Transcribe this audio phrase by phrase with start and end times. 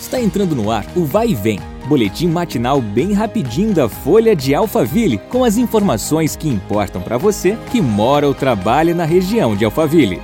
[0.00, 4.54] Está entrando no ar o Vai e Vem, boletim matinal bem rapidinho da Folha de
[4.54, 9.64] Alphaville, com as informações que importam para você que mora ou trabalha na região de
[9.64, 10.22] Alphaville.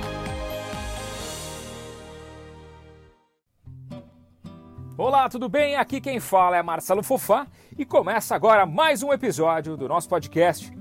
[4.97, 5.75] Olá, tudo bem?
[5.75, 7.45] Aqui quem fala é Marcelo Fofá
[7.77, 10.71] e começa agora mais um episódio do nosso podcast.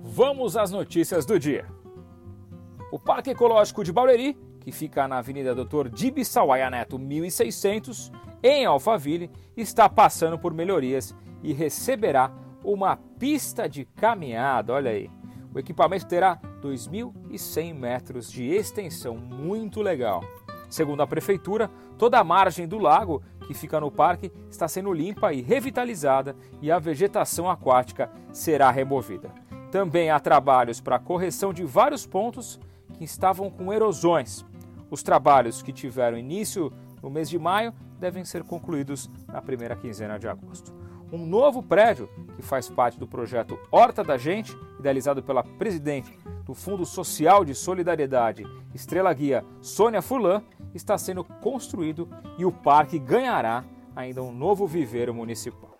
[0.00, 1.66] Vamos às notícias do dia.
[2.92, 5.88] O Parque Ecológico de Barueri, que fica na Avenida Dr.
[5.88, 8.12] Dibi Sawaia Neto 1600,
[8.44, 12.30] em Alphaville, está passando por melhorias e receberá
[12.62, 14.74] uma pista de caminhada.
[14.74, 15.10] Olha aí,
[15.54, 20.22] o equipamento terá 2.100 metros de extensão, muito legal.
[20.68, 25.32] Segundo a prefeitura, toda a margem do lago que fica no parque está sendo limpa
[25.32, 29.30] e revitalizada e a vegetação aquática será removida.
[29.70, 32.60] Também há trabalhos para correção de vários pontos
[32.98, 34.44] que estavam com erosões.
[34.90, 37.74] Os trabalhos que tiveram início no mês de maio
[38.04, 40.74] devem ser concluídos na primeira quinzena de agosto.
[41.10, 46.12] Um novo prédio, que faz parte do projeto Horta da Gente, idealizado pela presidente
[46.44, 50.42] do Fundo Social de Solidariedade, Estrela Guia Sônia Furlan,
[50.74, 53.64] está sendo construído e o parque ganhará
[53.96, 55.78] ainda um novo viveiro municipal.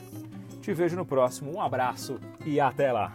[0.62, 1.54] Te vejo no próximo.
[1.54, 3.12] Um abraço e até lá.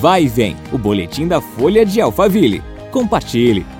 [0.00, 2.62] Vai e vem, o boletim da Folha de Alphaville.
[2.90, 3.79] Compartilhe.